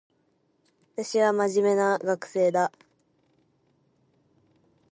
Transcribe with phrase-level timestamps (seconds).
[0.95, 2.71] 私は真面目な学生だ